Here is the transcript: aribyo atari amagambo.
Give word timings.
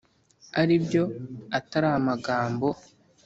aribyo 0.61 1.03
atari 1.57 1.87
amagambo. 1.99 2.67